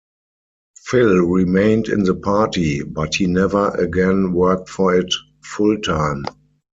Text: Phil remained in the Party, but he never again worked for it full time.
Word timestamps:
Phil 0.79 1.27
remained 1.27 1.87
in 1.87 2.01
the 2.01 2.15
Party, 2.15 2.81
but 2.81 3.13
he 3.13 3.27
never 3.27 3.69
again 3.75 4.33
worked 4.33 4.67
for 4.67 4.95
it 4.95 5.13
full 5.43 5.77
time. 5.77 6.23